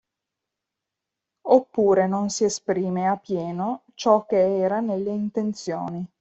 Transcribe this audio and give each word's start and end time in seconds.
Oppure 1.49 2.07
non 2.07 2.29
si 2.31 2.43
esprime 2.43 3.07
a 3.07 3.17
pieno 3.17 3.83
ciò 3.93 4.25
che 4.25 4.57
era 4.57 4.79
nelle 4.79 5.11
intenzioni. 5.11 6.03